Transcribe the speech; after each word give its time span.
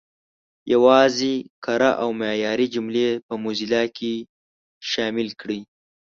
یوازې 0.73 1.33
کره 1.65 1.91
او 2.01 2.09
معیاري 2.19 2.67
جملې 2.75 3.09
په 3.27 3.33
موزیلا 3.43 3.83
کې 3.97 4.13
شامل 4.91 5.27
کړئ. 5.39 5.61